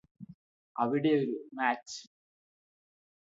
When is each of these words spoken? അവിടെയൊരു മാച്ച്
അവിടെയൊരു 0.75 1.27
മാച്ച് 1.53 1.99